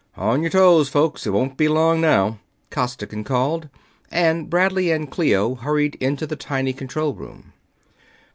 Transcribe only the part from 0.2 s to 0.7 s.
your